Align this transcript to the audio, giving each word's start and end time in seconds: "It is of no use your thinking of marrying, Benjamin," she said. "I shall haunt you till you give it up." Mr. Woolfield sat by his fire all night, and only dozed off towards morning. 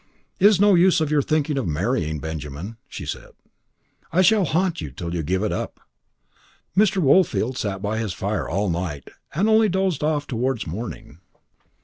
"It 0.39 0.47
is 0.47 0.55
of 0.55 0.61
no 0.61 0.73
use 0.73 0.99
your 0.99 1.21
thinking 1.21 1.59
of 1.59 1.67
marrying, 1.67 2.17
Benjamin," 2.17 2.77
she 2.87 3.05
said. 3.05 3.33
"I 4.11 4.23
shall 4.23 4.45
haunt 4.45 4.81
you 4.81 4.89
till 4.89 5.13
you 5.13 5.21
give 5.21 5.43
it 5.43 5.51
up." 5.51 5.79
Mr. 6.75 6.97
Woolfield 6.97 7.55
sat 7.55 7.83
by 7.83 7.99
his 7.99 8.11
fire 8.13 8.49
all 8.49 8.67
night, 8.71 9.09
and 9.35 9.47
only 9.47 9.69
dozed 9.69 10.03
off 10.03 10.25
towards 10.25 10.65
morning. 10.65 11.19